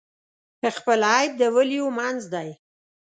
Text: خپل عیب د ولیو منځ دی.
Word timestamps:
خپل 0.77 0.99
عیب 1.13 1.31
د 1.39 1.41
ولیو 1.55 1.87
منځ 1.97 2.21
دی. 2.33 2.49